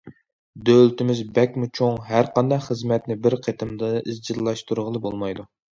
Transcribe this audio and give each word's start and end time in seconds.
دۆلىتىمىز 0.69 1.21
بەكمۇ 1.35 1.69
چوڭ، 1.81 2.01
ھەر 2.09 2.31
قانداق 2.39 2.67
خىزمەتنى 2.71 3.21
بىر 3.27 3.39
قېتىمدىلا 3.45 4.05
ئىزچىللاشتۇرغىلى 4.09 5.09
بولمايدۇ. 5.11 5.53